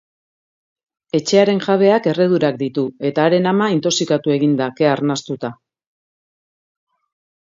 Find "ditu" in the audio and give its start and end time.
2.61-2.85